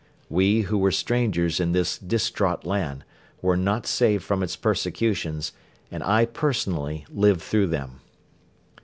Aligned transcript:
We 0.31 0.61
who 0.61 0.79
were 0.79 0.89
strangers 0.89 1.59
in 1.59 1.73
this 1.73 1.99
distraught 1.99 2.65
land 2.65 3.03
were 3.39 3.55
not 3.55 3.85
saved 3.85 4.23
from 4.23 4.41
its 4.41 4.55
persecutions 4.55 5.51
and 5.91 6.01
I 6.03 6.25
personally 6.25 7.05
lived 7.11 7.43
through 7.43 7.67
them. 7.67 7.99